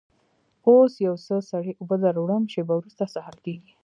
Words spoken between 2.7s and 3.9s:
وروسته سهار کېږي.